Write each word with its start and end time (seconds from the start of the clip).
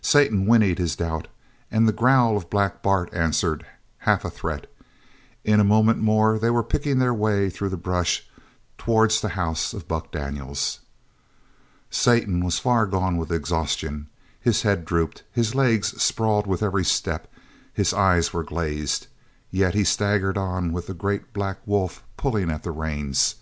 Satan 0.00 0.46
whinnied 0.46 0.78
his 0.78 0.96
doubt, 0.96 1.28
and 1.70 1.86
the 1.86 1.92
growl 1.92 2.38
of 2.38 2.48
Black 2.48 2.80
Bart 2.82 3.12
answered, 3.12 3.66
half 3.98 4.24
a 4.24 4.30
threat. 4.30 4.66
In 5.44 5.60
a 5.60 5.62
moment 5.62 5.98
more 5.98 6.38
they 6.38 6.48
were 6.48 6.62
picking 6.62 6.98
their 7.00 7.12
way 7.12 7.50
through 7.50 7.68
the 7.68 7.76
brush 7.76 8.26
towards 8.78 9.20
the 9.20 9.28
house 9.36 9.74
of 9.74 9.86
Buck 9.86 10.10
Daniels. 10.10 10.80
Satan 11.90 12.42
was 12.42 12.58
far 12.58 12.86
gone 12.86 13.18
with 13.18 13.30
exhaustion. 13.30 14.06
His 14.40 14.62
head 14.62 14.86
drooped; 14.86 15.22
his 15.30 15.54
legs 15.54 16.02
sprawled 16.02 16.46
with 16.46 16.62
every 16.62 16.86
step; 16.86 17.30
his 17.70 17.92
eyes 17.92 18.32
were 18.32 18.42
glazed. 18.42 19.06
Yet 19.50 19.74
he 19.74 19.84
staggered 19.84 20.38
on 20.38 20.72
with 20.72 20.86
the 20.86 20.94
great 20.94 21.34
black 21.34 21.58
wolf 21.66 22.02
pulling 22.16 22.50
at 22.50 22.62
the 22.62 22.70
reins. 22.72 23.34